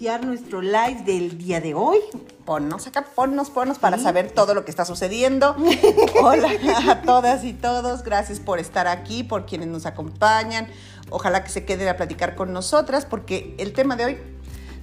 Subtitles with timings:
[0.00, 1.98] iniciar nuestro live del día de hoy.
[2.46, 5.54] Ponnos acá, ponnos, ponnos para saber todo lo que está sucediendo.
[6.22, 6.48] Hola
[6.88, 10.68] a todas y todos, gracias por estar aquí, por quienes nos acompañan.
[11.10, 14.18] Ojalá que se queden a platicar con nosotras porque el tema de hoy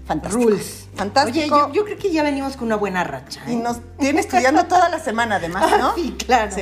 [0.06, 0.44] Fantástico.
[0.52, 0.88] Rules.
[0.94, 1.56] Fantástico.
[1.56, 3.42] Oye, yo, yo creo que ya venimos con una buena racha.
[3.48, 3.54] ¿eh?
[3.54, 5.96] Y nos tiene estudiando toda la semana, además, ¿no?
[5.96, 6.52] Sí, claro.
[6.54, 6.62] Sí.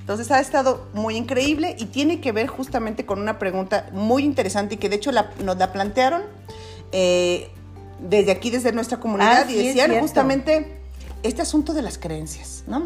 [0.00, 4.76] Entonces ha estado muy increíble y tiene que ver justamente con una pregunta muy interesante
[4.76, 6.22] y que de hecho la- nos la plantearon
[6.92, 7.50] eh,
[8.00, 10.78] desde aquí, desde nuestra comunidad, Ah, y sí, decían justamente
[11.22, 12.84] este asunto de las creencias, ¿no?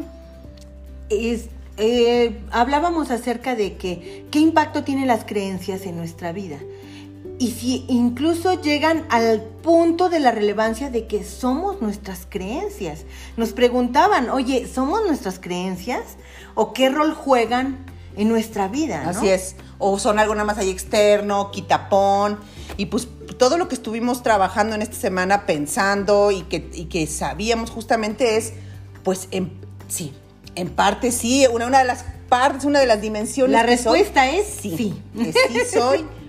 [1.09, 1.46] Es-
[1.77, 6.59] eh, hablábamos acerca de que qué impacto tienen las creencias en nuestra vida.
[7.38, 13.05] Y si incluso llegan al punto de la relevancia de que somos nuestras creencias.
[13.38, 16.02] Nos preguntaban, oye, ¿somos nuestras creencias?
[16.55, 17.78] ¿O qué rol juegan
[18.16, 19.02] en nuestra vida?
[19.05, 19.11] no?
[19.11, 19.56] Así es.
[19.78, 22.38] O son algo nada más ahí externo, quitapón.
[22.77, 23.08] Y pues
[23.40, 28.36] todo lo que estuvimos trabajando en esta semana pensando y que, y que sabíamos justamente
[28.36, 28.52] es,
[29.02, 29.50] pues en,
[29.88, 30.12] sí,
[30.56, 33.52] en parte sí, una, una de las partes, una de las dimensiones.
[33.52, 34.77] La respuesta es sí.
[34.77, 35.02] sí.
[35.16, 36.05] Que sí soy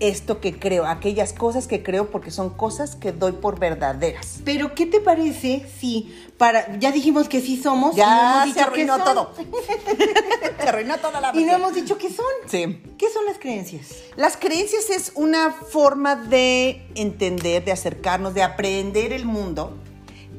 [0.00, 4.40] esto que creo, aquellas cosas que creo porque son cosas que doy por verdaderas.
[4.44, 8.42] Pero ¿qué te parece si para ya dijimos que sí somos y no Ya hemos
[8.42, 9.04] se dicho qué arruinó son?
[9.04, 9.32] todo.
[10.60, 12.26] se arruinó toda la Y no hemos dicho qué son.
[12.46, 12.82] Sí.
[12.98, 13.88] ¿Qué son las creencias?
[14.16, 19.76] Las creencias es una forma de entender, de acercarnos, de aprender el mundo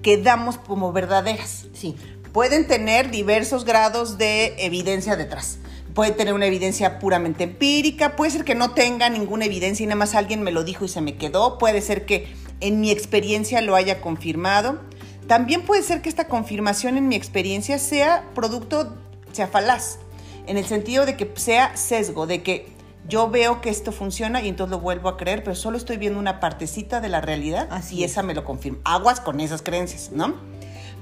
[0.03, 1.66] que damos como verdaderas.
[1.73, 1.95] Sí.
[2.31, 5.58] Pueden tener diversos grados de evidencia detrás.
[5.98, 9.95] Puede tener una evidencia puramente empírica, puede ser que no tenga ninguna evidencia y nada
[9.95, 12.28] más alguien me lo dijo y se me quedó, puede ser que
[12.59, 14.80] en mi experiencia lo haya confirmado.
[15.26, 18.95] También puede ser que esta confirmación en mi experiencia sea producto,
[19.31, 19.98] sea falaz,
[20.45, 22.67] en el sentido de que sea sesgo, de que
[23.09, 26.20] yo veo que esto funciona y entonces lo vuelvo a creer, pero solo estoy viendo
[26.20, 28.11] una partecita de la realidad Así y es.
[28.11, 28.78] esa me lo confirma.
[28.84, 30.36] Aguas con esas creencias, ¿no?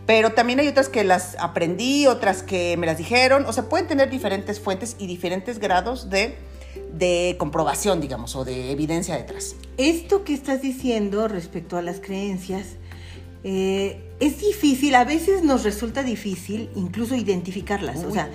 [0.05, 3.45] Pero también hay otras que las aprendí, otras que me las dijeron.
[3.47, 6.35] O sea, pueden tener diferentes fuentes y diferentes grados de,
[6.93, 9.55] de comprobación, digamos, o de evidencia detrás.
[9.77, 12.67] Esto que estás diciendo respecto a las creencias
[13.43, 18.03] eh, es difícil, a veces nos resulta difícil incluso identificarlas.
[18.03, 18.29] O sea,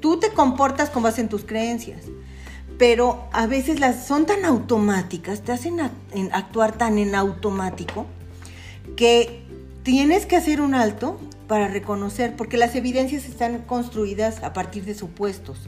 [0.00, 2.02] tú te comportas con base en tus creencias,
[2.78, 8.06] pero a veces las son tan automáticas, te hacen a- en actuar tan en automático
[8.96, 9.42] que
[9.88, 14.94] tienes que hacer un alto para reconocer, porque las evidencias están construidas a partir de
[14.94, 15.60] supuestos.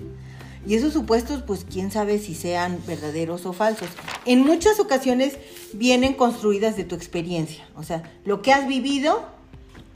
[0.66, 3.88] Y esos supuestos, pues quién sabe si sean verdaderos o falsos.
[4.26, 5.38] En muchas ocasiones
[5.72, 7.66] vienen construidas de tu experiencia.
[7.76, 9.24] O sea, lo que has vivido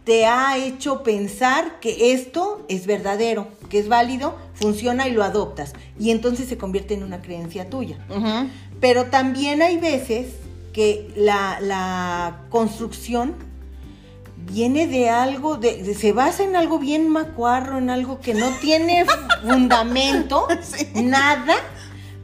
[0.05, 5.75] te ha hecho pensar que esto es verdadero, que es válido, funciona y lo adoptas.
[6.01, 7.99] Y entonces se convierte en una creencia tuya.
[8.81, 10.29] Pero también hay veces
[10.73, 13.53] que la, la construcción
[14.47, 18.49] viene de algo, de, de- se basa en algo bien macuarro, en algo que no
[18.61, 19.05] tiene
[19.43, 20.89] fundamento, Sí.
[20.95, 21.55] nada,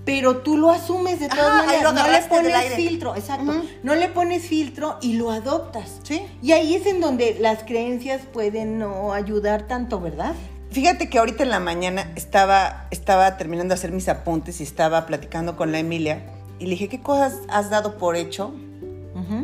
[0.05, 1.93] pero tú lo asumes de todas Ajá, maneras.
[1.95, 3.63] No le pones filtro, exacto.
[3.83, 6.01] No le pones filtro y lo adoptas.
[6.03, 6.23] Sí.
[6.43, 10.35] Y ahí es en donde las creencias pueden no ayudar tanto, ¿verdad?
[10.71, 15.05] Fíjate que ahorita en la mañana estaba, estaba terminando de hacer mis apuntes y estaba
[15.07, 16.23] platicando con la Emilia
[16.59, 18.53] y le dije, ¿qué cosas has dado por hecho?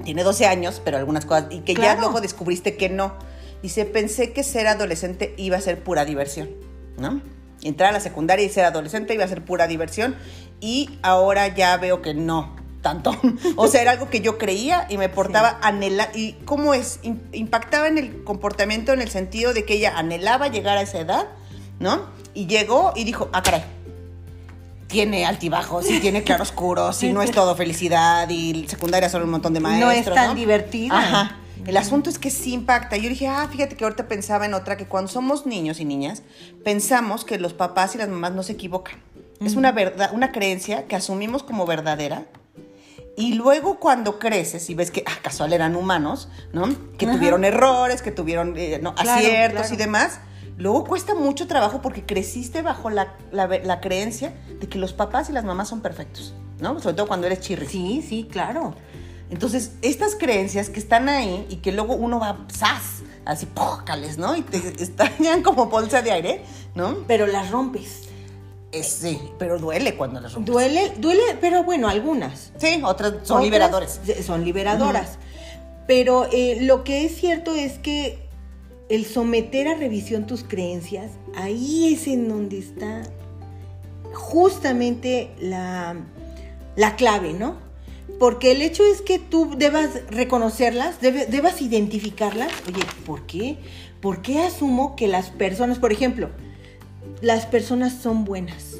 [0.04, 2.00] Tiene 12 años, pero algunas cosas, y que ya Claro.
[2.02, 3.14] luego descubriste que no.
[3.62, 6.50] Dice, pensé que ser adolescente iba a ser pura diversión,
[6.98, 7.20] ¿no?
[7.62, 10.14] Entrar a la secundaria y ser adolescente iba a ser pura diversión,
[10.60, 13.10] y ahora ya veo que no tanto.
[13.56, 17.00] o sea, era algo que yo creía y me portaba anhela ¿Y cómo es?
[17.02, 21.00] Im- Impactaba en el comportamiento en el sentido de que ella anhelaba llegar a esa
[21.00, 21.26] edad,
[21.80, 22.02] ¿no?
[22.34, 23.64] Y llegó y dijo, ah, caray,
[24.86, 29.52] tiene altibajos y tiene claroscuros y no es todo felicidad y secundaria son un montón
[29.52, 29.92] de maestros.
[29.92, 30.98] no es tan divertida.
[30.98, 31.36] Ajá.
[31.66, 32.96] El asunto es que sí impacta.
[32.96, 36.22] Yo dije, ah, fíjate que ahorita pensaba en otra, que cuando somos niños y niñas,
[36.64, 38.96] pensamos que los papás y las mamás no se equivocan.
[39.40, 42.24] Es una verdad, una creencia que asumimos como verdadera.
[43.18, 46.68] Y luego cuando creces y ves que, ah, casual eran humanos, ¿no?
[46.98, 49.74] Que tuvieron errores, que tuvieron eh, no, Claro, aciertos claro.
[49.74, 50.20] y demás,
[50.58, 55.28] luego cuesta mucho trabajo porque creciste bajo la, la, la creencia de que los papás
[55.30, 56.78] y las mamás son perfectos, ¿no?
[56.80, 57.66] Sobre todo cuando eres chirri.
[57.66, 58.74] Sí, sí, claro.
[59.30, 63.02] Entonces, estas creencias que están ahí y que luego uno va, ¡zas!
[63.24, 64.36] Así, pócales, ¿no?
[64.36, 66.42] Y te estallan como bolsa de aire,
[66.74, 66.98] ¿no?
[67.08, 68.02] Pero las rompes.
[68.70, 70.52] Es, sí, pero duele cuando las rompes.
[70.52, 72.52] Duele, duele, pero bueno, algunas.
[72.58, 74.00] Sí, otras son Otras liberadores.
[74.24, 75.18] Son liberadoras.
[75.88, 78.25] Pero eh, lo que es cierto es que
[78.88, 83.02] el someter a revisión tus creencias, ahí es en donde está
[84.12, 85.96] justamente la,
[86.76, 87.56] la clave, ¿no?
[88.18, 92.50] Porque el hecho es que tú debas reconocerlas, debas identificarlas.
[92.66, 93.58] Oye, ¿por qué?
[94.00, 96.30] ¿Por qué asumo que las personas, por ejemplo,
[97.20, 98.76] las personas son buenas?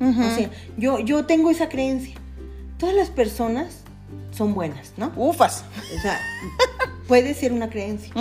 [0.00, 2.14] O sea, yo, yo tengo esa creencia.
[2.78, 3.80] Todas las personas
[4.30, 5.12] son buenas, ¿no?
[5.16, 5.64] Ufas.
[5.98, 6.18] O sea,
[7.06, 8.14] puede ser una creencia.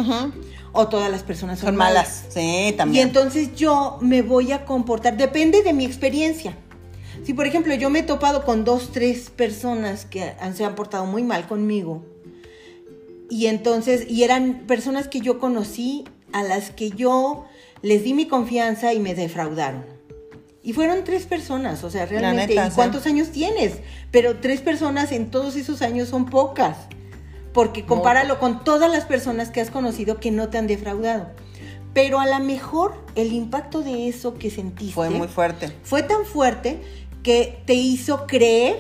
[0.71, 2.25] O todas las personas son, Son malas.
[2.30, 3.07] Sí, Y también.
[3.07, 6.56] entonces yo me voy a comportar, depende de mi experiencia.
[7.24, 10.75] Si por ejemplo yo me he topado con dos, tres personas que han- se han
[10.75, 12.06] portado muy mal conmigo,
[13.30, 17.45] y entonces, y eran personas que yo conocí, a las que yo
[17.81, 19.83] les di mi confianza y me defraudaron.
[20.62, 22.75] Y fueron tres personas, o sea, realmente, neta, ¿y sí.
[22.75, 23.74] cuántos años tienes?
[24.12, 26.77] Pero tres personas en todos esos años son pocas,
[27.54, 31.28] porque compáralo con todas las personas que has conocido que no te han defraudado.
[31.94, 35.74] Pero a lo mejor el impacto de eso que sentiste Fue muy fuerte.
[35.84, 36.80] fue tan fuerte
[37.24, 38.78] que te hizo creer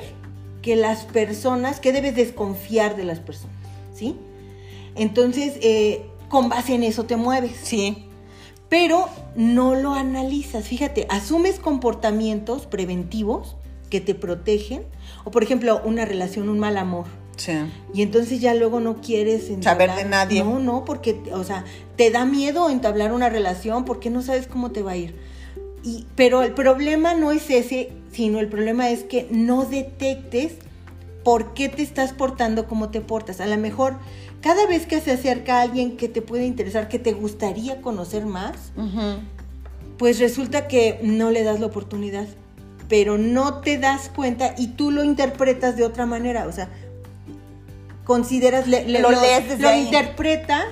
[0.61, 3.55] que las personas, que debes desconfiar de las personas,
[3.93, 4.15] ¿sí?
[4.95, 8.05] Entonces, eh, con base en eso te mueves, Sí.
[8.69, 10.65] pero no lo analizas.
[10.67, 13.55] Fíjate, asumes comportamientos preventivos
[13.89, 14.83] que te protegen,
[15.23, 17.05] o por ejemplo, una relación, un mal amor.
[17.39, 17.53] Sí.
[17.93, 20.43] Y entonces ya luego no quieres Saber de nadie.
[20.43, 21.63] No, no, porque, o sea,
[21.95, 25.15] te da miedo entablar una relación porque no sabes cómo te va a ir.
[25.83, 30.53] Y, pero el problema no es ese, sino el problema es que no detectes
[31.23, 33.39] por qué te estás portando como te portas.
[33.39, 33.95] A lo mejor
[34.41, 38.73] cada vez que se acerca alguien que te puede interesar, que te gustaría conocer más,
[38.75, 39.19] Ujú.
[39.97, 42.27] pues resulta que no le das la oportunidad,
[42.87, 46.69] pero no te das cuenta y tú lo interpretas de otra manera, o sea,
[48.09, 49.81] consideras, le- le- Lo lees desde lo ahí.
[49.85, 50.65] interpretas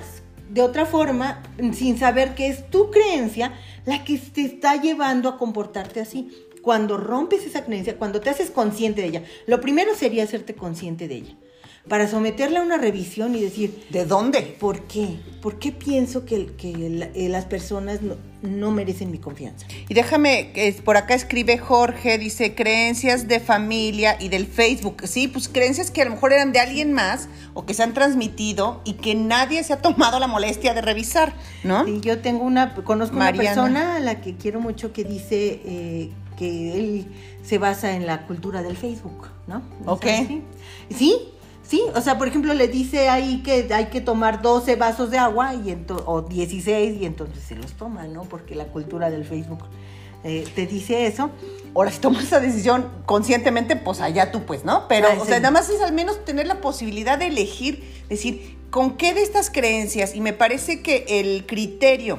[0.50, 1.40] de otra forma
[1.72, 3.52] sin saber que es tu creencia
[3.86, 6.32] la que te está llevando a comportarte así.
[6.62, 11.06] Cuando rompes esa creencia, cuando te haces consciente de ella, lo primero sería hacerte consciente
[11.06, 11.36] de ella,
[11.88, 14.42] para someterla a una revisión y decir, ¿De dónde?
[14.60, 15.18] ¿Por qué?
[15.40, 19.66] ¿Por qué pienso que, que la- eh, las personas no, no merecen mi confianza?
[19.88, 20.52] Y déjame,
[20.84, 25.02] por acá escribe Jorge, dice creencias de familia y del Facebook.
[25.04, 27.94] Sí, pues creencias que a lo mejor eran de alguien más o que se han
[27.94, 31.84] transmitido y que nadie se ha tomado la molestia de revisar, ¿no?
[31.86, 33.52] Sí, yo tengo una, conozco Mariana.
[33.62, 37.06] una persona a la que quiero mucho que dice eh, que él
[37.44, 39.62] se basa en la cultura del Facebook, ¿no?
[39.86, 40.04] Ok.
[40.26, 40.42] sí.
[40.94, 41.16] Sí,
[41.68, 45.18] sí, o sea, por ejemplo, le dice ahí que hay que tomar 12 vasos de
[45.18, 45.76] agua y
[46.06, 48.22] o 16 y entonces se los toma, ¿no?
[48.22, 49.64] Porque la cultura del Facebook
[50.24, 51.30] eh, te dice eso.
[51.74, 54.88] Ahora, si tomas esa decisión conscientemente, pues allá tú, pues, ¿no?
[54.88, 55.28] Pero, o sí.
[55.28, 59.22] sea, nada más es al menos tener la posibilidad de elegir, decir, ¿con qué de
[59.22, 60.14] estas creencias?
[60.14, 62.18] Y me parece que el criterio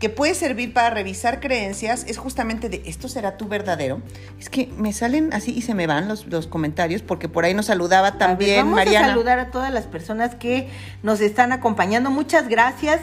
[0.00, 4.00] que puede servir para revisar creencias es justamente de, ¿esto será tu verdadero?
[4.38, 7.52] Es que me salen así y se me van los, los comentarios, porque por ahí
[7.52, 9.06] nos saludaba A ver, también vamos Mariana.
[9.06, 10.70] a saludar a todas las personas que
[11.02, 12.10] nos están acompañando.
[12.10, 13.02] Muchas gracias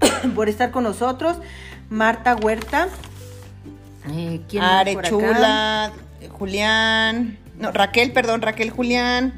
[0.36, 1.38] por estar con nosotros.
[1.90, 2.86] Marta Huerta.
[4.12, 5.10] Eh, ¿quién más Are por acá?
[5.10, 5.92] Chula,
[6.30, 9.34] Julián, no, Raquel, perdón, Raquel Julián,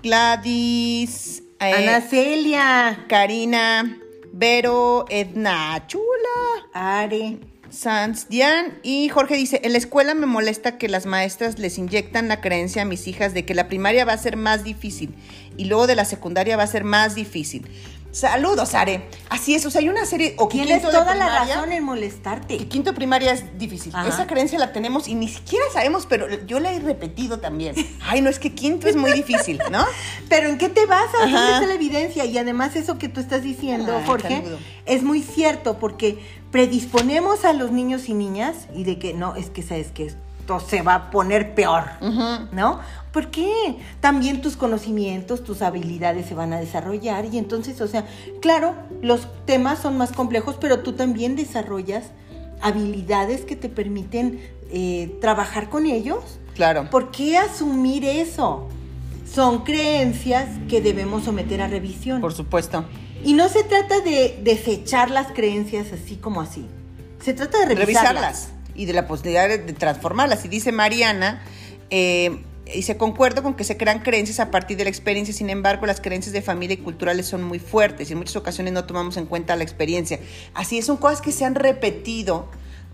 [0.00, 3.04] Gladys, eh, Ana Celia.
[3.08, 3.98] Karina,
[4.36, 7.38] Vero, Edna, Chula, Are.
[7.70, 12.26] Sanz, Dian y Jorge dice, en la escuela me molesta que las maestras les inyectan
[12.26, 15.14] la creencia a mis hijas de que la primaria va a ser más difícil
[15.56, 17.64] y luego de la secundaria va a ser más difícil.
[18.14, 19.08] Saludos, Are.
[19.28, 20.36] Así es, o sea, hay una serie...
[20.38, 22.56] O Tienes quinto de toda la razón en molestarte.
[22.58, 23.92] que quinto de primaria es difícil.
[23.92, 24.08] Ajá.
[24.08, 27.74] Esa creencia la tenemos y ni siquiera sabemos, pero yo la he repetido también.
[28.00, 29.84] Ay, no, es que quinto es muy difícil, ¿no?
[30.28, 31.22] Pero ¿en qué te basas?
[31.22, 32.24] ¿Dónde está la evidencia?
[32.24, 34.58] Y además eso que tú estás diciendo, Ay, Jorge, saludo.
[34.86, 36.18] es muy cierto porque
[36.52, 40.60] predisponemos a los niños y niñas y de que no, es que sabes que esto
[40.60, 41.84] se va a poner peor,
[42.52, 42.80] ¿no?
[43.12, 43.78] ¿Por qué?
[44.00, 48.04] También tus conocimientos, tus habilidades se van a desarrollar y entonces, o sea,
[48.42, 52.10] claro, los temas son más complejos, pero tú también desarrollas
[52.60, 54.38] habilidades que te permiten
[54.70, 56.38] eh, trabajar con ellos.
[56.54, 56.90] Claro.
[56.90, 58.68] ¿Por qué asumir eso?
[59.26, 62.20] Son creencias que debemos someter a revisión.
[62.20, 62.84] Por supuesto.
[63.24, 66.66] Y no se trata de desechar las creencias así como así.
[67.22, 68.04] Se trata de revisarlas.
[68.14, 70.44] Revisarlas y de la posibilidad de, transformarlas.
[70.44, 71.42] Y dice Mariana,
[71.90, 75.86] eh, dice, concuerdo con que se crean creencias a partir de la experiencia, sin embargo,
[75.86, 79.16] las creencias de familia y culturales son muy fuertes y en muchas ocasiones no tomamos
[79.16, 80.18] en cuenta la experiencia.
[80.54, 82.48] Así es, son cosas que se han repetido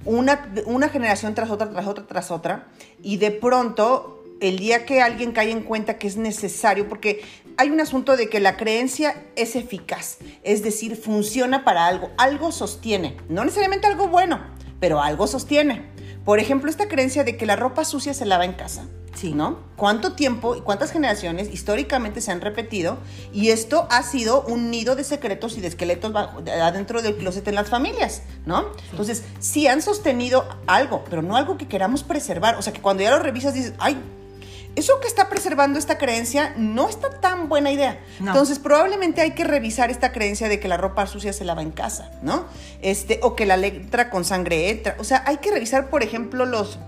[0.05, 2.69] una, una generación tras otra, tras otra, tras otra,
[3.03, 7.23] y de pronto el día que alguien cae en cuenta que es necesario, porque
[7.57, 12.51] hay un asunto de que la creencia es eficaz, es decir, funciona para algo, algo
[12.53, 14.41] sostiene, no necesariamente algo bueno,
[14.81, 15.89] pero algo sostiene.
[16.25, 18.85] Por ejemplo, esta creencia de que la ropa sucia se lava en casa.
[19.15, 19.33] Sí.
[19.35, 19.59] ¿No?
[19.77, 22.97] ¿Cuánto tiempo y cuántas generaciones históricamente se han repetido?
[23.33, 27.17] Y esto ha sido un nido de secretos y de esqueletos bajo- de- adentro del
[27.17, 28.67] closet en las familias, ¿no?
[28.93, 32.55] Entonces, sí han sostenido algo, pero no algo que queramos preservar.
[32.57, 33.99] O sea, que cuando ya lo revisas dices, ay,
[34.77, 38.01] eso que está preservando esta creencia no está tan buena idea.
[38.21, 38.29] No.
[38.33, 41.71] Entonces, probablemente hay que revisar esta creencia de que la ropa sucia se lava en
[41.73, 42.45] casa, ¿no?
[42.81, 44.97] Este, o que la letra con sangre entra.
[44.99, 46.79] O sea, hay que revisar, por ejemplo, los,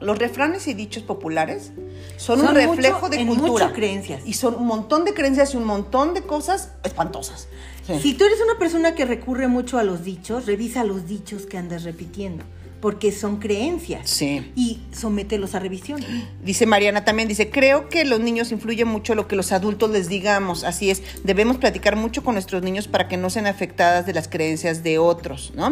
[0.00, 1.72] los refranes y dichos populares.
[2.16, 3.72] Son, un reflejo mucho- de cultura.
[3.72, 4.22] creencias.
[4.24, 7.48] Y son un montón de creencias y un montón de cosas espantosas.
[7.86, 7.98] Sí.
[8.00, 11.58] Si tú eres una persona que recurre mucho a los dichos, revisa los dichos que
[11.58, 12.44] andas repitiendo,
[12.82, 14.10] porque son creencias.
[14.10, 14.52] Sí.
[14.56, 16.04] Y somételos a revisión.
[16.44, 20.08] Dice Mariana también, dice, creo que los niños influyen mucho lo que los adultos les
[20.08, 20.64] digamos.
[20.64, 24.26] Así es, debemos platicar mucho con nuestros niños para que no sean afectadas de las
[24.26, 25.68] creencias de otros, ¿no?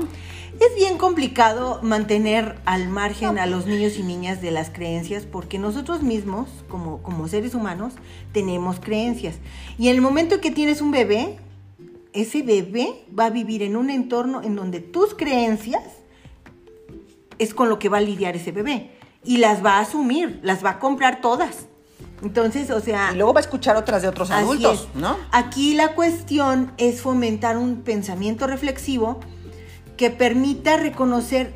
[0.61, 5.59] Es bien complicado mantener al margen a los niños y niñas de las creencias porque
[5.59, 7.95] nosotros mismos, como, como seres humanos,
[8.33, 9.35] tenemos creencias.
[9.79, 11.38] Y en el momento que tienes un bebé,
[12.12, 15.83] ese bebé va a vivir en un entorno en donde tus creencias
[17.41, 18.93] es con lo que va a lidiar ese bebé.
[19.25, 21.67] Y las va a asumir, las va a comprar todas.
[22.23, 23.11] Entonces, o sea...
[23.13, 24.89] Y luego va a escuchar otras de otros adultos.
[24.95, 25.17] ¿no?
[25.33, 29.21] Aquí la cuestión es fomentar un pensamiento reflexivo
[29.97, 31.53] que permita reconocer,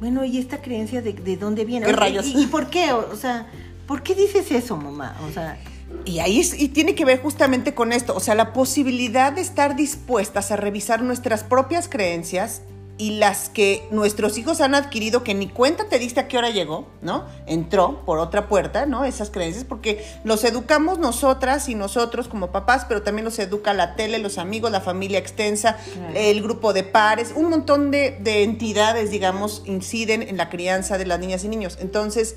[0.00, 1.86] bueno, ¿y esta creencia de, de dónde viene?
[1.86, 2.26] ¿Qué rayos?
[2.26, 2.92] ¿Y, y por qué?
[2.92, 3.46] O, o sea,
[3.86, 5.16] ¿por qué dices eso, mamá?
[5.28, 5.58] O sea,
[6.06, 9.42] Y ahí es- y tiene que ver justamente con esto, o sea, la posibilidad de
[9.42, 12.62] estar dispuestas a revisar nuestras propias creencias
[13.02, 16.50] y las que nuestros hijos han adquirido que ni cuenta te diste a qué hora
[16.50, 17.24] llegó, ¿no?
[17.46, 19.04] Entró por otra puerta, ¿no?
[19.04, 23.96] Esas creencias, porque los educamos nosotras y nosotros como papás, pero también los educa la
[23.96, 26.12] tele, los amigos, la familia extensa, Claro.
[26.14, 31.04] el grupo de pares, un montón de, de entidades, digamos, inciden en la crianza de
[31.04, 31.78] las niñas y niños.
[31.80, 32.36] Entonces,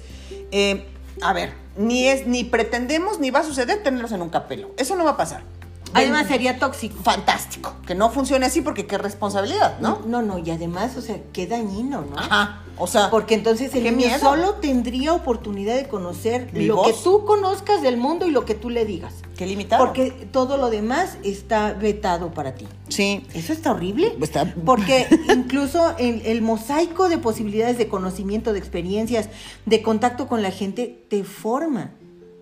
[0.52, 0.84] eh,
[1.22, 4.72] a ver, ni es, ni pretendemos ni va a suceder tenerlos en un capelo.
[4.78, 5.44] Eso no va a pasar.
[5.96, 7.02] Además sería tóxico.
[7.04, 7.74] fantástico.
[7.88, 10.02] Que no funcione así porque qué responsabilidad, ¿no?
[10.06, 12.18] No, no, y además, o sea, qué dañino, ¿no?
[12.18, 12.62] Ajá.
[12.78, 14.20] O sea, Porque entonces el niño miedo.
[14.20, 16.88] solo tendría oportunidad de conocer Mi lo voz.
[16.88, 19.14] que tú conozcas del mundo y lo que tú le digas.
[19.38, 19.86] qué limitado.
[19.86, 22.68] Porque todo lo demás está vetado para ti.
[22.90, 23.26] sí.
[23.34, 24.14] Eso está horrible.
[24.22, 29.30] Está- Porque incluso el, el mosaico de posibilidades de conocimiento, de experiencias,
[29.66, 31.92] de contacto con la gente, te forma,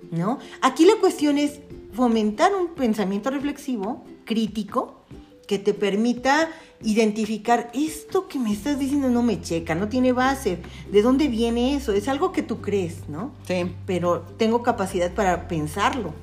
[0.09, 0.39] ¿no?
[0.61, 1.59] Aquí la cuestión es
[1.93, 5.03] fomentar un pensamiento reflexivo, crítico,
[5.47, 6.49] que te permita
[6.81, 10.59] identificar esto que me estás diciendo no me checa, no tiene base.
[10.91, 11.93] ¿De dónde viene eso?
[11.93, 13.31] Es algo que tú crees, ¿no?
[13.47, 13.71] Sí.
[13.85, 16.13] Pero tengo capacidad para pensarlo.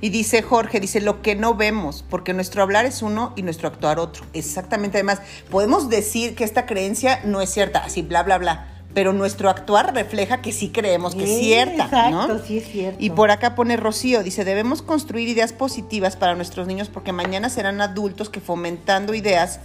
[0.00, 3.68] Y dice Jorge, dice lo que no vemos, porque nuestro hablar es uno y nuestro
[3.68, 4.24] actuar otro.
[4.32, 5.20] Exactamente, además,
[5.50, 9.94] podemos decir que esta creencia no es cierta, así bla, bla, bla, pero nuestro actuar
[9.94, 12.38] refleja que sí creemos que es cierta, exacto, ¿no?
[12.44, 13.02] sí es cierto.
[13.02, 17.48] Y por acá pone Rocío, dice, debemos construir ideas positivas para nuestros niños porque mañana
[17.50, 19.60] serán adultos que fomentando ideas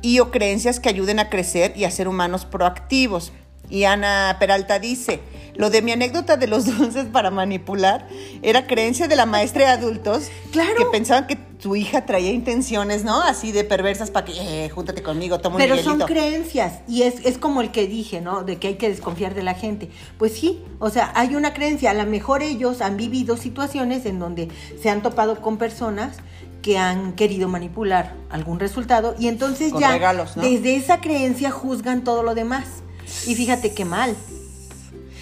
[0.00, 3.32] y o creencias que ayuden a crecer y a ser humanos proactivos.
[3.72, 5.20] Y Ana Peralta dice,
[5.54, 8.06] lo de mi anécdota de los dulces para manipular
[8.42, 10.76] era creencia de la maestra de adultos Claro.
[10.76, 13.22] que pensaban que tu hija traía intenciones, ¿no?
[13.22, 17.24] Así de perversas para que, eh, júntate conmigo, toma un Pero son creencias y es,
[17.24, 18.42] es como el que dije, ¿no?
[18.42, 19.88] De que hay que desconfiar de la gente.
[20.18, 21.92] Pues sí, o sea, hay una creencia.
[21.92, 24.48] A lo mejor ellos han vivido situaciones en donde
[24.82, 26.18] se han topado con personas
[26.60, 30.42] que han querido manipular algún resultado y entonces Con ya regalos, ¿no?
[30.42, 32.81] desde esa creencia juzgan todo lo demás.
[33.26, 34.16] Y fíjate qué mal.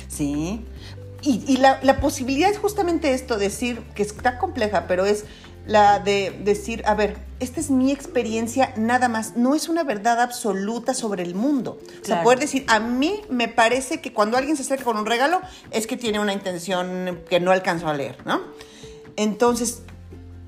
[0.08, 0.64] Sí.
[1.22, 5.24] Y, y la, la posibilidad es justamente esto, decir, que está compleja, pero es
[5.66, 10.20] la de decir, a ver, esta es mi experiencia nada más, no es una verdad
[10.20, 11.78] absoluta sobre el mundo.
[12.02, 15.06] O sea, poder decir, a mí me parece que cuando alguien se acerca con un
[15.06, 18.40] regalo es que tiene una intención que no alcanzó a leer, ¿no?
[19.16, 19.82] Entonces,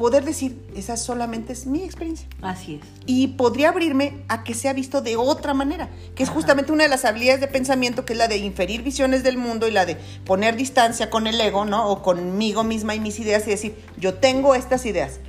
[0.03, 2.89] poder decir, esa solamente es mi experiencia Así es.
[3.07, 6.91] y podría abrirme a que sea visto de otra manera, que es justamente una de
[6.91, 9.97] las habilidades de pensamiento, que es la de inferir visiones del mundo y la de
[10.25, 11.89] poner distancia con el ego, ¿no?
[11.89, 15.21] O conmigo misma y mis ideas y decir, yo tengo estas ideas,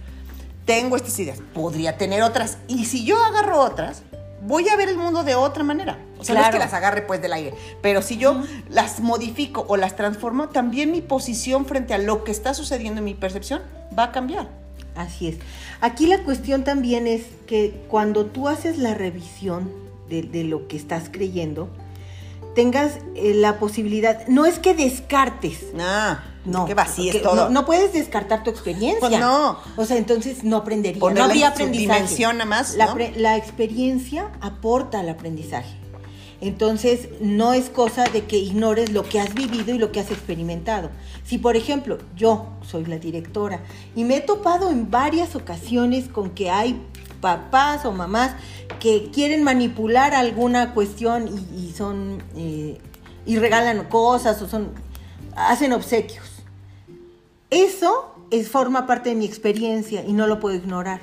[0.65, 4.01] tengo estas ideas, podría tener otras, y si yo agarro otras,
[4.41, 5.99] voy a ver el mundo de otra manera.
[6.17, 6.57] O sea, no es Claro.
[6.57, 7.53] que las agarre pues del aire,
[7.83, 12.31] pero si yo las modifico o las transformo, también mi posición frente a lo que
[12.31, 13.61] está sucediendo en mi percepción
[13.97, 14.62] va a cambiar.
[14.95, 15.35] Así es.
[15.81, 19.71] Aquí la cuestión también es que cuando tú haces la revisión
[20.09, 21.69] de, de lo que estás creyendo,
[22.55, 26.65] tengas eh, la posibilidad, no es que descartes, Ah, no.
[26.65, 27.35] que vacíes todo.
[27.35, 28.99] No, no puedes descartar tu experiencia.
[28.99, 29.57] Pues no.
[29.77, 31.99] O sea, entonces no aprendería, Ponerla no habría aprendizaje.
[32.01, 35.73] dimensión nada más, la, la experiencia aporta al aprendizaje.
[36.43, 40.11] Entonces, no es cosa de que ignores lo que has vivido y lo que has
[40.11, 40.89] experimentado.
[41.23, 43.61] Si, por ejemplo, yo soy la directora
[43.95, 46.81] y me he topado en varias ocasiones con que hay
[47.21, 48.35] papás o mamás
[48.81, 52.77] que quieren manipular alguna cuestión y, son eh,
[53.25, 54.71] y regalan cosas o son
[55.37, 56.43] hacen obsequios.
[57.51, 60.99] Eso es, forma parte de mi experiencia y no lo puedo ignorar.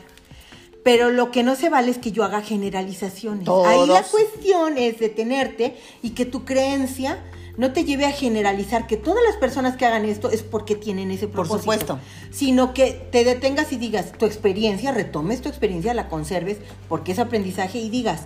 [0.83, 3.49] Pero lo que no se vale es que yo haga generalizaciones.
[3.49, 7.23] Ahí la cuestión es detenerte y que tu creencia
[7.57, 11.11] no te lleve a generalizar que todas las personas que hagan esto es porque tienen
[11.11, 11.53] ese propósito.
[11.53, 11.99] Por supuesto.
[12.31, 16.57] Sino que te detengas y digas tu experiencia, retomes tu experiencia, la conserves
[16.89, 18.23] porque es aprendizaje y digas,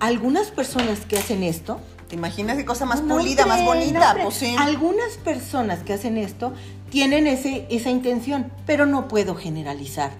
[0.00, 1.78] algunas personas que hacen esto...
[2.08, 4.14] ¿Te imaginas qué cosa más pulida, más bonita?
[4.22, 4.54] pues sí.
[4.58, 6.52] Algunas personas que hacen esto
[6.90, 10.12] tienen ese, esa intención, pero no puedo generalizar.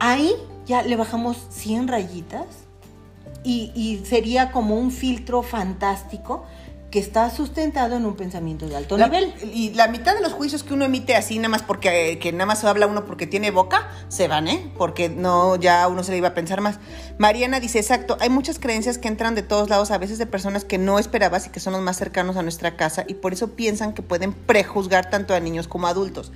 [0.00, 0.34] Ahí
[0.68, 2.46] ya le bajamos 100 rayitas
[3.42, 6.44] y, sería como un filtro fantástico
[6.90, 9.32] que está sustentado en un pensamiento de alto nivel.
[9.52, 12.46] Y la mitad de los juicios que uno emite así, nada más porque que nada
[12.46, 14.70] más habla uno porque tiene boca, se van, ¿eh?
[14.76, 16.78] Porque no, ya uno se le iba a pensar más.
[17.16, 20.64] Mariana dice, exacto, hay muchas creencias que entran de todos lados, a veces de personas
[20.64, 23.54] que no esperabas y que son los más cercanos a nuestra casa, y por eso
[23.54, 26.32] piensan que pueden prejuzgar tanto a niños como a adultos.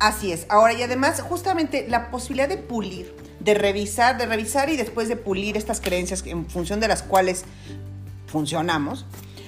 [0.00, 0.46] Así es.
[0.48, 5.16] Ahora, y además, justamente la posibilidad de pulir, de revisar, de revisar y después de
[5.16, 7.46] pulir estas creencias en función de las cuales
[8.26, 9.06] funcionamos,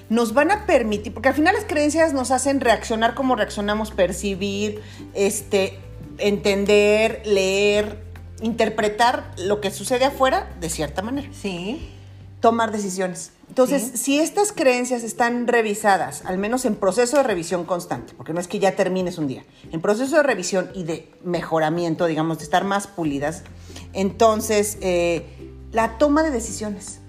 [0.09, 4.81] nos van a permitir, porque al final las creencias nos hacen reaccionar como reaccionamos, percibir,
[5.13, 5.79] este,
[6.17, 8.03] entender, leer,
[8.41, 11.29] interpretar lo que sucede afuera de cierta manera.
[11.39, 11.91] Sí.
[12.41, 13.33] Tomar decisiones.
[13.51, 18.39] Entonces, si estas creencias están revisadas, al menos en proceso de revisión constante, porque no
[18.39, 19.43] es que ya termines un día,
[19.73, 23.43] en proceso de revisión y de mejoramiento, digamos, de estar más pulidas,
[23.93, 25.27] entonces eh,
[25.73, 27.01] la toma de decisiones,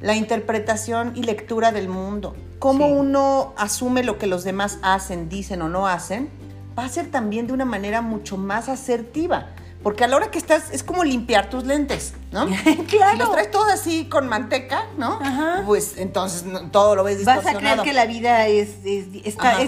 [0.00, 5.60] la interpretación y lectura del mundo, cómo uno asume lo que los demás hacen, dicen
[5.60, 6.30] o no hacen,
[6.78, 9.50] va a ser también de una manera mucho más asertiva.
[9.82, 12.46] Porque a la hora que estás, es como limpiar tus lentes, ¿no?
[12.88, 13.12] claro.
[13.12, 15.18] Si los traes todos así con manteca, ¿no?
[15.22, 15.62] Ajá.
[15.64, 17.54] Pues entonces todo lo ves distorsionado.
[17.54, 19.10] Vas a creer que la vida es, es,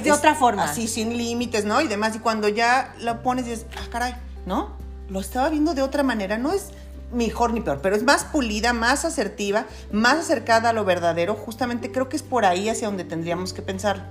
[0.02, 0.64] de otra forma.
[0.64, 1.80] Así, sin límites, ¿no?
[1.80, 2.14] Y demás.
[2.14, 4.76] Y cuando ya lo pones, dices, ah, caray, ¿no?
[5.08, 6.36] Lo estaba viendo de otra manera.
[6.36, 6.72] No es
[7.10, 11.34] mejor ni peor, pero es más pulida, más asertiva, más acercada a lo verdadero.
[11.34, 14.10] Justamente creo que es por ahí hacia donde tendríamos que pensar.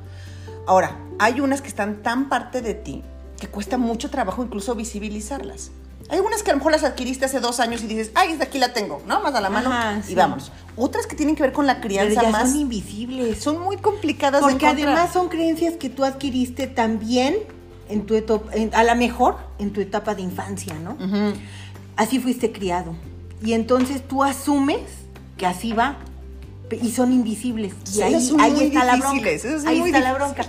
[0.66, 3.04] Ahora, hay unas que están tan parte de ti
[3.40, 5.72] que cuesta mucho trabajo incluso visibilizarlas.
[6.12, 8.44] Hay unas que a lo mejor las adquiriste hace dos años y dices, ay, desde
[8.44, 9.22] aquí la tengo, ¿no?
[9.22, 9.72] Más a la mano
[10.10, 10.52] y vámonos.
[10.76, 12.50] Otras que tienen que ver con la crianza Pero ya más.
[12.50, 13.40] Son invisibles.
[13.42, 17.38] Son muy complicadas Porque además son creencias que tú adquiriste también
[17.88, 20.98] en tu etapa, a la mejor en tu etapa de infancia, ¿no?
[21.96, 22.94] Así fuiste criado.
[23.42, 24.82] Y entonces tú asumes
[25.38, 25.98] que así va
[26.72, 27.74] y son invisibles.
[27.96, 29.30] Y ahí, está la bronca.
[29.66, 30.46] ahí está la bronca.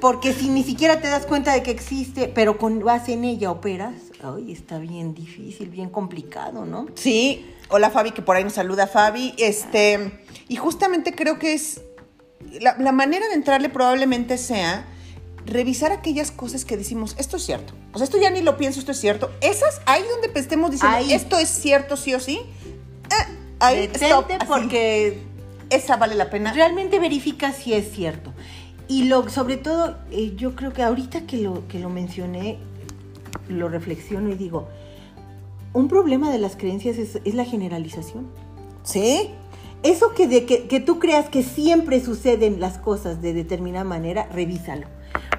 [0.00, 3.50] Porque si ni siquiera te das cuenta de que existe, pero con base en ella
[3.50, 6.86] operas, ay, está bien difícil, bien complicado, ¿no?
[6.94, 7.46] Sí.
[7.70, 9.34] Hola Fabi, que por ahí nos saluda Fabi.
[9.38, 11.82] Este, y justamente creo que es
[12.60, 14.86] la, manera de entrarle probablemente sea
[15.46, 17.72] revisar aquellas cosas que decimos, esto es cierto.
[17.92, 19.30] O sea, esto ya ni lo pienso, esto es cierto.
[19.40, 22.38] Esas, ahí donde estemos diciendo, esto es cierto, sí o sí.
[22.38, 25.22] Eh, ahí, Detente porque
[25.70, 26.52] esa vale la pena.
[26.52, 28.32] Realmente verifica si es cierto.
[28.88, 32.58] Y lo, sobre todo, eh, yo creo que ahorita que lo, que lo mencioné,
[33.48, 34.68] lo reflexiono y digo,
[35.72, 38.26] un problema de las creencias es, la generalización.
[38.82, 39.30] ¿Sí?
[39.82, 44.28] Eso que, de, que, que tú creas que siempre suceden las cosas de determinada manera,
[44.32, 44.86] revísalo.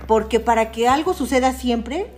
[0.07, 2.11] Porque para que algo suceda siempre,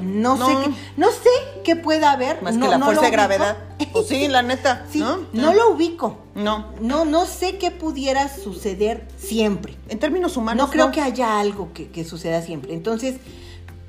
[0.00, 1.30] no, sé qué, no sé
[1.64, 2.40] qué pueda haber.
[2.42, 3.56] Más que la fuerza de gravedad.
[3.92, 4.84] Pues sí, la neta.
[4.90, 5.54] Sí, ¿no?
[5.54, 6.18] lo ubico.
[6.34, 6.66] No.
[6.80, 9.76] No, no sé qué pudiera suceder siempre.
[9.88, 10.66] En términos humanos.
[10.66, 12.74] No creo que haya algo que, suceda siempre.
[12.74, 13.16] Entonces,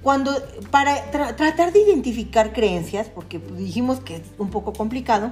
[0.01, 0.31] cuando,
[0.71, 5.31] para tratar de identificar creencias, porque dijimos que es un poco complicado,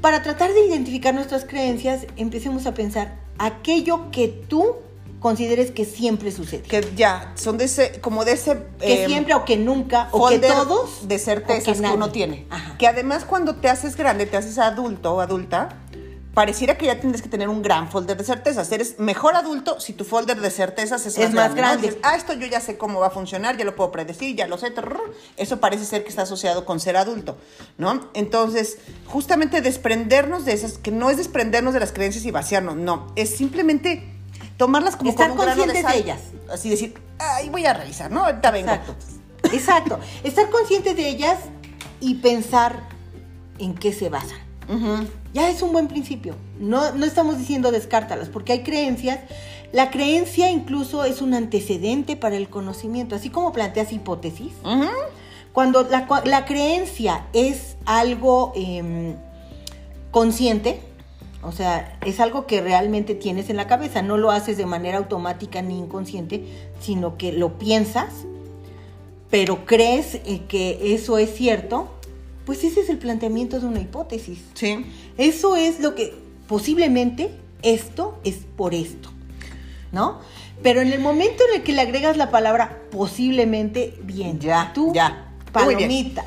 [0.00, 4.76] para tratar de identificar nuestras creencias, empecemos a pensar aquello que tú
[5.20, 6.62] consideres que siempre sucede.
[6.62, 8.62] Que ya, son de ese, como de ese...
[8.78, 11.08] Que em, siempre o que nunca, o que todos.
[11.08, 12.46] De certezas que, uno tiene.
[12.78, 15.80] Que además cuando te haces grande, te haces adulto o adulta,
[16.36, 18.70] pareciera que ya tienes que tener un gran folder de certezas.
[18.70, 21.98] Eres mejor adulto si tu folder de certezas es, más, grande.
[22.02, 24.58] ah, esto yo ya sé cómo va a funcionar, ya lo puedo predecir, ya lo
[24.58, 24.74] sé.
[25.38, 27.38] Eso parece ser que está asociado con ser adulto,
[27.78, 28.10] ¿no?
[28.12, 33.10] Entonces, justamente desprendernos de esas, que no es desprendernos de las creencias y vaciarnos, no,
[33.16, 34.06] es simplemente
[34.58, 36.20] tomarlas como Estar un conscientes de, ellas.
[36.52, 38.26] Así decir, ay, voy a revisar, ¿no?
[38.26, 38.72] Ahorita vengo.
[38.72, 38.94] Exacto.
[39.54, 40.00] Exacto.
[40.22, 41.38] Estar conscientes de ellas
[41.98, 42.82] y pensar
[43.58, 44.45] en qué se basan.
[45.32, 46.34] Ya es un buen principio.
[46.58, 49.20] No, no estamos diciendo descártalas, porque hay creencias.
[49.72, 54.52] La creencia incluso es un antecedente para el conocimiento, así como planteas hipótesis.
[55.52, 59.14] Cuando la, la creencia es algo em,
[60.10, 60.80] consciente,
[61.42, 64.98] o sea, es algo que realmente tienes en la cabeza, no lo haces de manera
[64.98, 66.44] automática ni inconsciente,
[66.80, 68.26] sino que lo piensas,
[69.30, 71.88] pero crees eh, que eso es cierto,
[72.46, 74.38] pues ese es el planteamiento de una hipótesis.
[74.54, 74.86] Sí.
[75.18, 76.14] Eso es lo que
[76.46, 79.10] posiblemente esto es por esto,
[79.92, 80.20] ¿no?
[80.62, 84.92] Pero en el momento en el que le agregas la palabra posiblemente, bien, Ya, tú,
[84.94, 85.34] ya.
[85.52, 86.24] Palomita.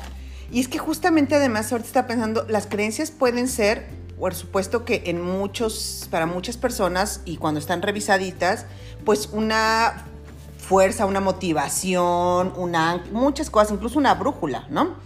[0.52, 5.04] Y es que justamente además ahorita está pensando, las creencias pueden ser, por supuesto que
[5.06, 8.66] en muchos, para muchas personas y cuando están revisaditas,
[9.04, 10.04] pues una
[10.58, 14.96] fuerza, una motivación, una, muchas cosas, incluso una brújula, ¿no?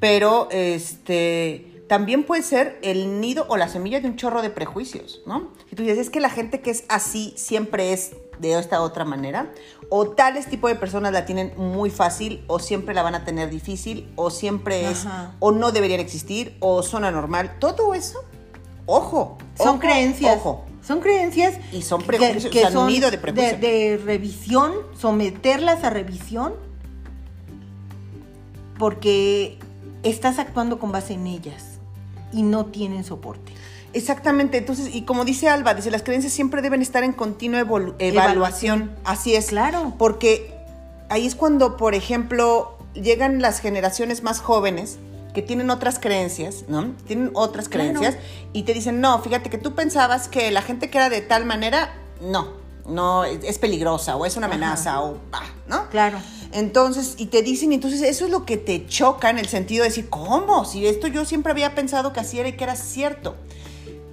[0.00, 5.22] Pero este también puede ser el nido o la semilla de un chorro de prejuicios,
[5.26, 5.48] ¿no?
[5.68, 9.04] Si tú dices, es que la gente que es así siempre es de esta otra
[9.04, 9.52] manera,
[9.88, 13.50] o tales tipo de personas la tienen muy fácil, o siempre la van a tener
[13.50, 15.34] difícil, o siempre es, Ajá.
[15.38, 18.24] o no deberían existir, o son anormal, todo eso,
[18.86, 19.38] ojo.
[19.56, 20.36] Son ojo, creencias.
[20.36, 20.64] Ojo.
[20.82, 21.54] Son creencias.
[21.72, 23.58] Y son prejuicios, o sea, nido de prejuicio.
[23.58, 26.54] de revisión, someterlas a revisión,
[28.78, 29.58] porque
[30.02, 31.78] estás actuando con base en ellas
[32.32, 33.52] y no tienen soporte.
[33.92, 37.96] Exactamente, entonces, y como dice Alba, dice, las creencias siempre deben estar en continua evaluación.
[37.98, 38.96] Evaluación.
[39.04, 39.46] Así es.
[39.46, 39.94] Claro.
[39.96, 40.54] Porque
[41.08, 44.98] ahí es cuando, por ejemplo, llegan las generaciones más jóvenes
[45.34, 46.92] que tienen otras creencias, ¿no?
[47.06, 47.90] Tienen otras Claro.
[47.90, 51.20] creencias y te dicen, no, fíjate que tú pensabas que la gente que era de
[51.20, 52.48] tal manera, no,
[52.86, 54.56] no, es, peligrosa o es una Ajá.
[54.56, 55.88] amenaza o, ah, ¿no?
[55.90, 56.18] Claro.
[56.52, 59.90] Entonces, y te dicen, entonces eso es lo que te choca en el sentido de
[59.90, 60.64] decir, ¿cómo?
[60.64, 63.36] Si esto yo siempre había pensado que así era y que era cierto.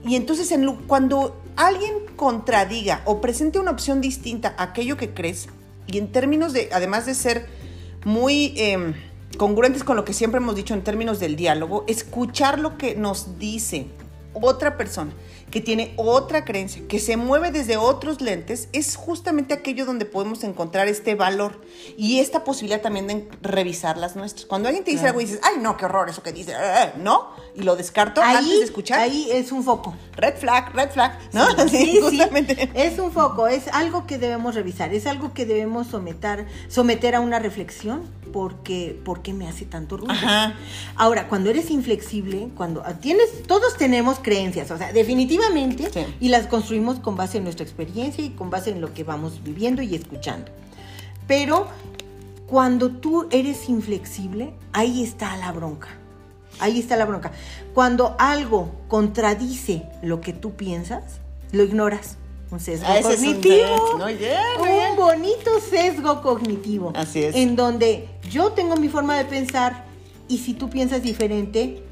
[0.05, 5.13] Y entonces, en lu- cuando alguien contradiga o presente una opción distinta a aquello que
[5.13, 5.47] crees,
[5.87, 7.47] y en términos de, además de ser
[8.03, 8.93] muy em,
[9.37, 13.39] congruentes con lo que siempre hemos dicho en términos del diálogo, escuchar lo que nos
[13.39, 13.87] dice
[14.33, 15.11] otra persona
[15.51, 20.43] que tiene otra creencia, que se mueve desde otros lentes, es justamente aquello donde podemos
[20.43, 21.61] encontrar este valor
[21.97, 24.45] y esta posibilidad también de revisar las nuestras.
[24.47, 25.19] Cuando alguien te dice Claro.
[25.19, 28.21] algo y dices, ay, no, qué horror eso que dice, eh, no, y lo descarto
[28.21, 28.99] antes Ahí, de escuchar.
[28.99, 29.95] ahí es un foco.
[30.15, 31.45] Red flag, red flag, ¿no?
[31.69, 32.69] Sí, sí, justamente.
[32.73, 37.19] Es un foco, es algo que debemos revisar, es algo que debemos someter, someter a
[37.19, 38.01] una reflexión
[38.33, 40.11] porque, porque me hace tanto ruido.
[40.13, 40.55] Ajá.
[40.95, 45.32] Ahora, cuando eres inflexible, cuando tienes, todos tenemos creencias, o sea, definitivamente,
[45.91, 46.05] Sí.
[46.19, 49.41] y las construimos con base en nuestra experiencia y con base en lo que vamos
[49.43, 50.51] viviendo y escuchando.
[51.27, 51.67] Pero
[52.47, 55.87] cuando tú eres inflexible, ahí está la bronca.
[56.59, 57.31] Ahí está la bronca.
[57.73, 61.19] Cuando algo contradice lo que tú piensas,
[61.51, 62.17] lo ignoras.
[62.51, 64.05] Un sesgo Ah, es un cognitivo.
[64.19, 64.37] bien.
[64.91, 66.93] un bonito sesgo cognitivo.
[66.95, 67.35] Así es.
[67.35, 69.85] En donde yo tengo mi forma de pensar
[70.27, 71.83] y si tú piensas diferente,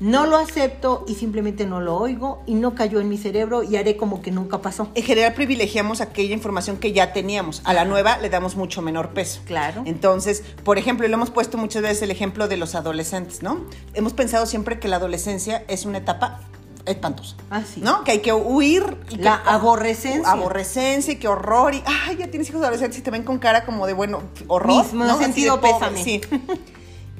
[0.00, 3.76] no lo acepto y simplemente no lo oigo y no cayó en mi cerebro y
[3.76, 4.88] haré como que nunca pasó.
[4.94, 7.60] En general privilegiamos aquella información que ya teníamos.
[7.64, 9.40] A la nueva le damos mucho menor peso.
[9.44, 9.82] Claro.
[9.84, 13.60] Entonces, por ejemplo, y lo hemos puesto muchas veces el ejemplo de los adolescentes, ¿no?
[13.94, 16.40] Hemos pensado siempre que la adolescencia es una etapa
[16.86, 17.36] espantosa.
[17.50, 17.80] Ah, sí.
[17.82, 18.02] ¿No?
[18.04, 18.96] Que hay que huir.
[19.10, 20.32] Y que- La aborrecencia.
[20.32, 21.74] Aborrecencia y qué horror.
[21.74, 24.82] Y, ay, ya tienes hijos adolescentes y te ven con cara como de, bueno, horror.
[24.82, 25.12] Mismo ¿no?
[25.12, 26.02] Así sentido pésame.
[26.02, 26.20] Sí.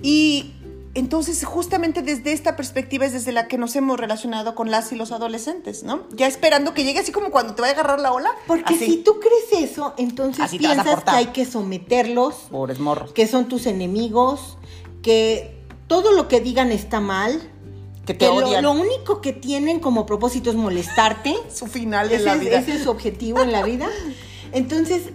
[0.03, 0.55] Y
[0.94, 4.96] entonces, justamente desde esta perspectiva es desde la que nos hemos relacionado con las y
[4.96, 6.03] los adolescentes, ¿no?
[6.11, 8.31] Ya esperando que llegue así como cuando te vaya a agarrar la ola.
[8.48, 8.87] Porque así.
[8.87, 13.12] si tú crees eso, entonces Así piensas que hay que someterlos, Pobres morros.
[13.12, 14.59] que son tus enemigos,
[15.00, 17.40] que todo lo que digan está mal,
[18.05, 18.64] Que te que lo, odian.
[18.64, 21.37] lo único que tienen como propósito es molestarte.
[21.55, 22.59] Su final la es, vida.
[22.59, 23.88] ese es su objetivo en la vida.
[24.50, 25.11] Entonces,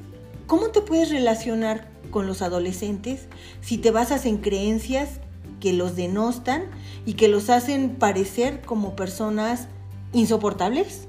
[0.47, 3.27] ¿cómo te puedes relacionar con los adolescentes
[3.59, 5.19] si te basas en creencias
[5.65, 6.65] que los denostan
[7.07, 9.67] y que los hacen parecer como personas
[10.13, 11.07] insoportables?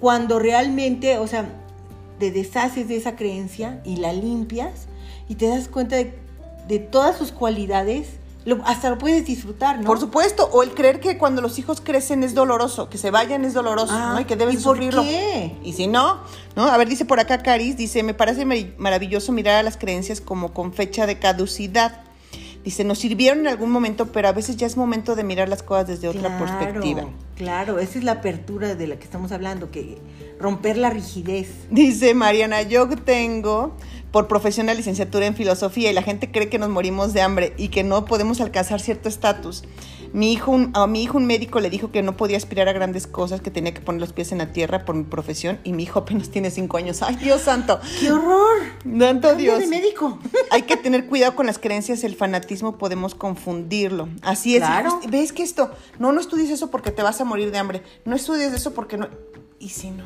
[0.00, 1.46] Cuando realmente, o sea,
[2.18, 4.86] te deshaces de esa creencia y la limpias
[5.28, 6.18] y te das cuenta de,
[6.68, 8.08] de todas sus cualidades,
[8.46, 9.84] lo- hasta lo puedes disfrutar, ¿no?
[9.84, 13.44] Por supuesto, o el creer que cuando los hijos crecen es doloroso, que se vayan
[13.44, 14.20] es doloroso, Ah, ¿no?
[14.20, 15.02] Y que debes ¿y por sufrirlo.
[15.02, 15.54] qué?
[15.62, 16.20] Y si no,
[16.56, 16.64] ¿no?
[16.64, 20.22] A ver, dice por acá Caris, dice, me parece mar- maravilloso mirar a las creencias
[20.22, 22.04] como con fecha de caducidad.
[22.64, 25.62] Dice, nos sirvieron en algún momento, pero a veces ya es momento de mirar las
[25.62, 27.04] cosas desde otra Claro, perspectiva.
[27.36, 29.96] Claro, esa es la apertura de la que estamos hablando, que
[30.38, 31.48] romper la rigidez.
[31.70, 33.74] Dice Mariana, yo tengo
[34.12, 37.54] por profesión la licenciatura en filosofía y la gente cree que nos morimos de hambre
[37.56, 39.64] y que no podemos alcanzar cierto estatus.
[40.12, 42.72] Mi hijo, un- a mi hijo un médico le dijo que no podía aspirar a
[42.72, 45.72] grandes cosas, que tenía que poner los pies en la tierra por mi profesión y
[45.72, 47.02] mi hijo apenas tiene cinco años.
[47.02, 47.80] ¡Ay, Dios santo!
[48.00, 48.58] ¡Qué horror!
[48.98, 49.58] ¡Santo Dios!
[49.60, 50.18] de médico.
[50.50, 54.08] Hay que tener cuidado con las creencias, el fanatismo podemos confundirlo.
[54.22, 54.60] Así es.
[54.62, 55.00] Claro.
[55.08, 55.70] ¿Ves que esto?
[55.98, 57.82] No, no estudies eso porque te vas a morir de hambre.
[58.04, 59.08] No estudies eso porque no.
[59.58, 60.04] ¿Y si no?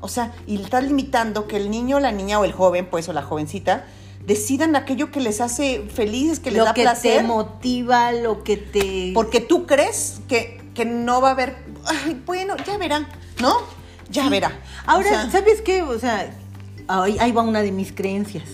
[0.00, 3.08] O sea, y le estás limitando que el niño, la niña o el joven, pues,
[3.08, 3.86] o la jovencita,
[4.26, 7.18] decidan aquello que les hace felices, que les lo da que placer.
[7.18, 9.10] te motiva, lo que te...
[9.14, 11.56] Porque tú crees que, que no va a haber.
[11.86, 13.06] Ay, bueno, ya verán,
[13.40, 13.54] ¿no?
[14.10, 14.60] Ya verá.
[14.86, 15.82] Ahora, O sea, ¿sabes qué?
[15.82, 16.34] O sea,
[16.88, 18.44] ahí, ahí va una de mis creencias.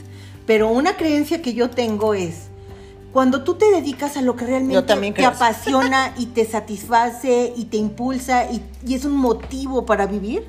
[0.47, 2.49] Pero una creencia que yo tengo es,
[3.13, 7.77] cuando tú te dedicas a lo que realmente te apasiona y te satisface y te
[7.77, 10.45] impulsa y, y es un motivo para vivir,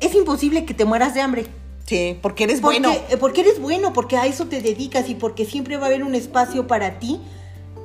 [0.00, 1.46] es imposible que te mueras de hambre.
[1.88, 3.00] Sí, porque eres Porque, bueno.
[3.08, 6.04] eh, porque eres bueno, porque a eso te dedicas y porque siempre va a haber
[6.04, 7.18] un espacio para ti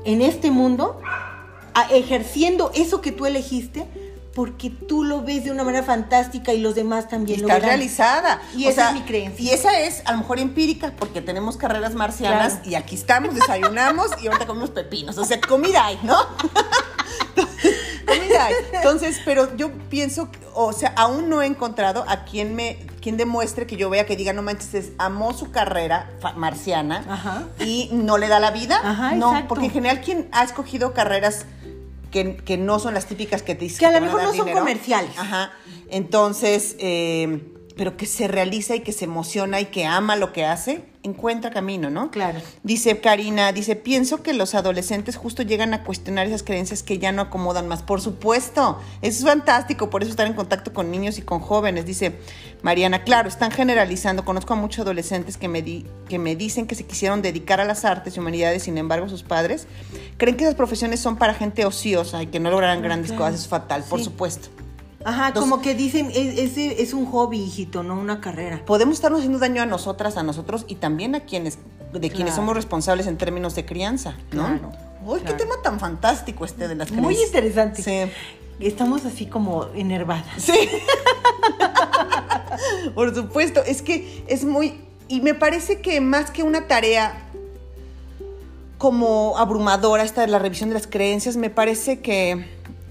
[0.04, 1.00] en este mundo,
[1.74, 3.86] a- ejerciendo eso que tú elegiste,
[4.36, 7.54] porque tú lo ves de una manera fantástica y los demás Y también lo está
[7.60, 7.70] verán.
[7.70, 8.42] realizada.
[8.58, 9.46] Y O esa sea, es mi creencia.
[9.46, 12.70] Y esa es a lo mejor empírica porque tenemos carreras marcianas Claro.
[12.70, 15.18] y aquí estamos, desayunamos y ahorita comemos pepinos.
[15.18, 16.18] O sea, comida hay, ¿no?
[18.39, 18.54] hay.
[18.74, 23.66] Entonces, pero yo pienso, o sea, aún no he encontrado a quien me, quien demuestre
[23.68, 27.44] que yo vea que diga, no manches, es- amó su carrera marciana Ajá.
[27.60, 28.80] y no le da la vida.
[28.84, 29.48] Ajá, no, exacto.
[29.50, 31.46] porque en general quien ha escogido carreras
[32.12, 34.52] que, que no son las típicas que te dicen Que a lo mejor no son
[34.52, 35.18] comerciales.
[35.18, 35.52] Ajá.
[35.89, 37.42] Entonces, eh,
[37.76, 41.52] pero que se realiza y que se emociona y que ama lo que hace, encuentra
[41.52, 42.12] camino, ¿no?
[42.12, 42.40] Claro.
[42.64, 47.12] Dice Karina, dice, pienso que los adolescentes justo llegan a cuestionar esas creencias que ya
[47.12, 47.82] no acomodan más.
[47.82, 51.86] Por supuesto, eso es fantástico, por eso estar en contacto con niños y con jóvenes.
[51.86, 52.16] Dice
[52.62, 54.24] Mariana, claro, están generalizando.
[54.24, 57.66] Conozco a muchos adolescentes que me, di- que me dicen que se quisieron dedicar a
[57.66, 59.68] las artes y humanidades, sin embargo, sus padres
[60.18, 63.26] creen que esas profesiones son para gente ociosa y que no lograrán grandes claro.
[63.26, 63.42] cosas.
[63.42, 64.48] Es fatal, por supuesto.
[65.06, 68.62] Ajá, Entonces- como que dicen, es, ese es un hobby, hijito, no una carrera.
[68.66, 71.58] podemos estarnos haciendo daño a nosotras, a nosotros y también a quienes,
[71.92, 74.46] de quienes somos responsables en términos de crianza, ¿no?
[74.48, 74.72] Claro,
[75.06, 77.16] Uy, qué tema tan fantástico este de las creencias.
[77.18, 77.84] Muy interesante.
[77.84, 78.12] Sí.
[78.60, 80.26] Estamos así como enervadas.
[80.38, 80.54] Sí.
[82.96, 87.30] Por supuesto, es que es muy y me parece que más que una tarea
[88.78, 92.46] como abrumadora esta de la revisión de las creencias, me parece que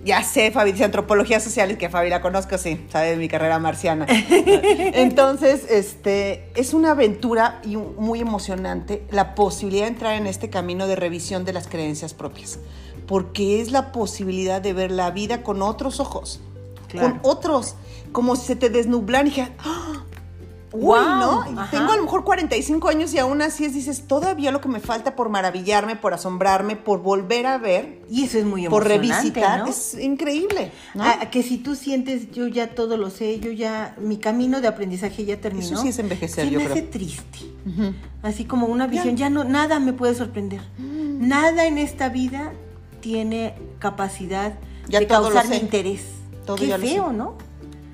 [0.05, 3.29] ya sé, Fabi, dice antropología social, y que Fabi la conozco, sí, sabe de mi
[3.29, 4.07] carrera marciana.
[4.77, 10.51] Entonces, este, es una aventura y un- muy emocionante la posibilidad de entrar en este
[10.51, 12.59] camino de revisión de las creencias propias,
[13.07, 16.41] porque es la posibilidad de ver la vida con otros ojos,
[16.89, 17.09] Claro.
[17.09, 17.77] con otros,
[18.13, 20.05] como si se te desnublan y dije, ¡Ah!
[20.73, 21.43] Uy, ¿no?
[21.43, 21.71] Ajá.
[21.71, 24.81] Tengo a lo mejor 45 años y aún así es, dices, todavía lo que me
[24.81, 29.61] falta por maravillarme, por asombrarme, por volver a ver, Y eso es muy por revisitar,
[29.61, 29.67] ¿no?
[29.67, 31.05] es increíble, ¿no?
[31.31, 35.25] Que si tú sientes, yo ya todo lo sé, yo ya, mi camino de aprendizaje
[35.25, 35.65] ya terminó.
[35.67, 36.77] Eso sí es envejecer, yo me creo.
[36.77, 37.39] hace triste.
[38.23, 40.61] Así como una visión, ya, no, nada me puede sorprender.
[40.79, 41.29] Mm.
[41.29, 42.53] Nada en esta vida
[43.01, 44.55] tiene capacidad
[44.89, 46.03] Ya de causar mi interés.
[46.47, 47.13] Todo Qué ya feo.
[47.13, 47.37] ¿no?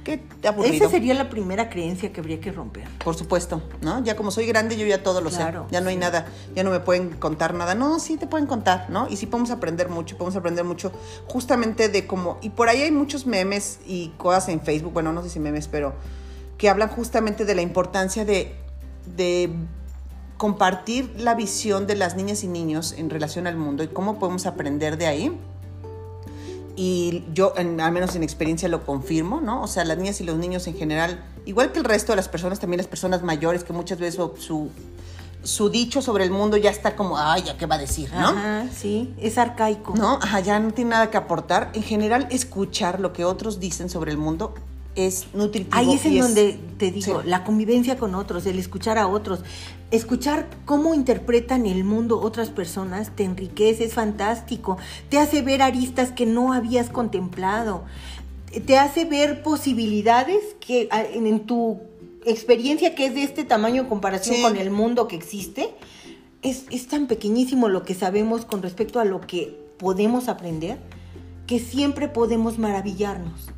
[0.05, 0.75] Qué aburrido.
[0.75, 2.89] Esa sería la primera creencia que habría que romper.
[3.05, 4.03] Por supuesto, ¿no?
[4.05, 5.73] Ya como soy grande, yo ya todo lo Claro, sé.
[5.73, 6.01] Ya no hay sí.
[6.01, 7.75] nada, ya no me pueden contar nada.
[7.75, 9.07] No, sí te pueden contar, ¿no?
[9.11, 10.93] Y sí podemos aprender mucho, podemos aprender mucho
[11.27, 12.39] justamente de cómo...
[12.41, 15.69] Y por ahí hay muchos memes y cosas en Facebook, bueno, no sé si memes,
[15.69, 15.93] pero
[16.57, 18.55] que hablan justamente de la importancia de,
[19.17, 19.53] de
[20.39, 24.47] compartir la visión de las niñas y niños en relación al mundo y cómo podemos
[24.47, 25.39] aprender de ahí.
[26.81, 29.63] Y yo, en- al menos en experiencia, lo confirmo, ¿no?
[29.63, 32.29] O sea, las niñas y los niños en general, igual que el resto de las
[32.29, 34.71] personas, también las personas mayores, que muchas veces su,
[35.43, 38.29] su, dicho sobre el mundo ya está como, ay, ¿ya qué va a decir, no?
[38.29, 39.95] Ajá, sí, es arcaico.
[39.97, 40.21] ¿No?
[40.23, 41.71] Ajá, ya no tiene nada que aportar.
[41.75, 44.55] En general, escuchar lo que otros dicen sobre el mundo
[45.07, 45.77] es nutritivo.
[45.77, 47.29] Ahí es en donde te digo, sí.
[47.29, 49.41] la convivencia con otros, el escuchar a otros,
[49.91, 54.77] escuchar cómo interpretan el mundo otras personas, te enriquece, es fantástico,
[55.09, 57.85] te hace ver aristas que no habías contemplado,
[58.67, 61.81] te hace ver posibilidades que a- en, en tu
[62.27, 64.43] experiencia que es de este tamaño en comparación Sí.
[64.43, 65.71] con el mundo que existe,
[66.43, 70.79] es, es tan pequeñísimo lo que sabemos con respecto a lo que podemos aprender,
[71.47, 73.51] que siempre podemos maravillarnos.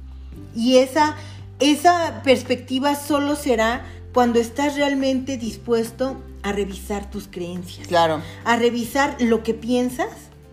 [0.55, 1.17] Y esa,
[1.59, 8.21] esa perspectiva solo será cuando estás realmente dispuesto a revisar tus creencias, Claro.
[8.45, 10.09] a revisar lo que piensas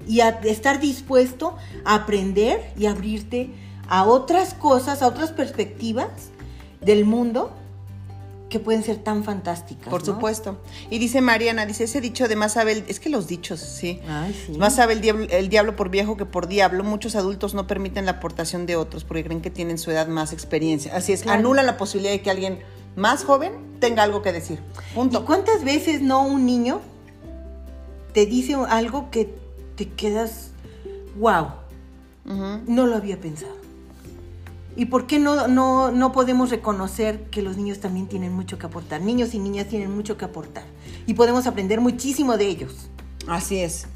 [0.08, 1.56] y a estar dispuesto
[1.86, 3.50] a aprender y abrirte
[3.90, 6.10] a otras cosas, a otras perspectivas
[6.82, 7.54] del mundo
[8.50, 9.90] que pueden ser tan fantásticas.
[9.90, 10.14] Por ¿no?
[10.14, 10.58] supuesto.
[10.90, 14.00] Y dice Mariana, dice ese dicho de más sabe el, es que los dichos, sí.
[14.08, 14.54] Ay, sí.
[14.58, 16.84] Más sabe el diablo, el diablo por viejo que por diablo.
[16.86, 20.32] Muchos adultos no permiten la aportación de otros porque creen que tienen su edad más
[20.32, 20.96] experiencia.
[20.96, 21.40] Así es, Claro.
[21.40, 22.60] anula la posibilidad de que alguien
[22.96, 24.60] más joven tenga algo que decir.
[24.92, 25.26] ¿Y Punto.
[25.26, 26.80] cuántas veces no un niño
[28.14, 29.36] te dice algo que
[29.76, 30.52] te quedas,
[31.20, 31.48] wow,
[32.26, 33.56] no lo había pensado?
[34.78, 38.68] ¿Y por qué no, no, no podemos reconocer que los niños también tienen mucho que
[38.68, 39.02] aportar?
[39.02, 40.66] Niños y niñas tienen mucho que aportar.
[41.08, 42.88] Y podemos aprender muchísimo de ellos.
[43.28, 43.88] Así es.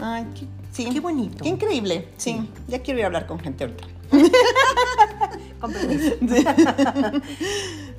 [0.00, 0.88] Ay, qué, sí.
[0.90, 1.44] Qué bonito.
[1.44, 2.08] Qué increíble.
[2.16, 2.40] Sí.
[2.68, 3.84] ya quiero ir a hablar con gente ahorita.
[5.60, 6.14] Con permiso.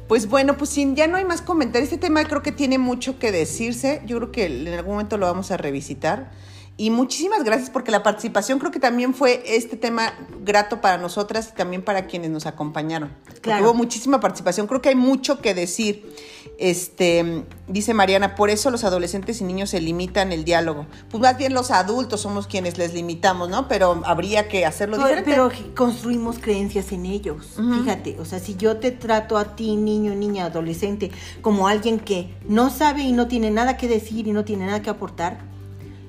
[0.07, 1.91] Pues bueno, pues ya no hay más comentarios.
[1.91, 4.01] Este tema creo que tiene mucho que decirse.
[4.07, 6.31] Yo creo que en algún momento lo vamos a revisitar.
[6.79, 10.13] Y muchísimas gracias porque la participación creo que también fue este tema
[10.45, 13.11] grato para nosotras y también para quienes nos acompañaron.
[13.41, 13.65] Claro.
[13.65, 14.65] Hubo muchísima participación.
[14.65, 16.09] Creo que hay mucho que decir.
[16.57, 20.85] Este, dice Mariana, por eso los adolescentes y niños se limitan el diálogo.
[21.09, 23.67] Pues más bien los adultos somos quienes les limitamos, ¿no?
[23.67, 25.31] Pero habría que hacerlo Pero, diferente.
[25.31, 27.57] pero construimos creencias en ellos.
[27.57, 27.83] Ujú.
[27.83, 31.11] Fíjate, o sea, si yo te trato a ti, niño, niña, adolescente,
[31.41, 34.81] como alguien que no sabe y no tiene nada que decir y no tiene nada
[34.81, 35.49] que aportar,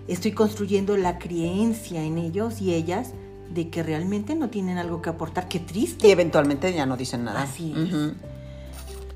[0.08, 3.12] estoy construyendo la creencia en ellos y ellas
[3.50, 5.48] de que realmente no tienen algo que aportar.
[5.48, 6.08] Qué triste.
[6.08, 7.42] y eventualmente ya no dicen nada.
[7.42, 8.14] Así es.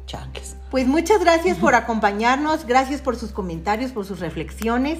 [0.06, 0.56] Chanques.
[0.70, 4.98] Pues muchas gracias por acompañarnos, gracias por sus comentarios, por sus reflexiones.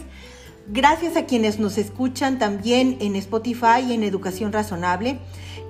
[0.68, 5.18] Gracias a quienes nos escuchan también en Spotify y en Educación Razonable.